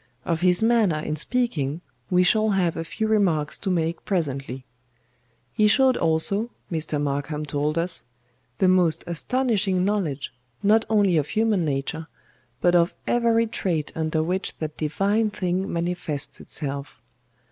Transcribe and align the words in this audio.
Of 0.25 0.41
his 0.41 0.63
manner 0.63 0.97
in 0.97 1.15
speaking 1.15 1.81
we 2.09 2.23
shall 2.23 2.49
have 2.49 2.75
a 2.75 2.83
few 2.83 3.07
remarks 3.07 3.55
to 3.59 3.69
make 3.69 4.03
presently. 4.03 4.65
He 5.53 5.67
showed 5.67 5.95
also, 5.95 6.49
Mr. 6.71 6.99
MARKHAM 6.99 7.45
told 7.45 7.77
us, 7.77 8.03
the 8.57 8.67
most 8.67 9.03
astonishing 9.05 9.85
knowledge, 9.85 10.33
not 10.63 10.85
only 10.89 11.17
of 11.17 11.27
human 11.27 11.63
nature, 11.65 12.07
but 12.61 12.73
of 12.73 12.95
every 13.05 13.45
trait 13.45 13.91
under 13.93 14.23
which 14.23 14.57
that 14.57 14.75
divine 14.75 15.29
thing 15.29 15.71
manifests 15.71 16.41
itself. 16.41 16.99